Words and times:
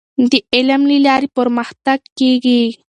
د 0.31 0.33
علم 0.53 0.81
له 0.89 0.97
لارې 1.05 1.27
پرمختګ 1.37 1.99
کیږي. 2.19 2.61